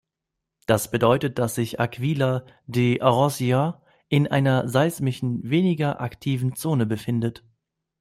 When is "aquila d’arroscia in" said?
1.79-4.25